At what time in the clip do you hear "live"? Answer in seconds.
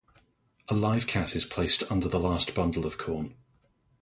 0.73-1.05